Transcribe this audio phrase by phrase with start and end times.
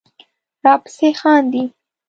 [0.65, 1.63] راپسې خاندې